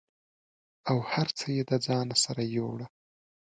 [0.89, 2.87] او هر څه یې د ځان سره یووړه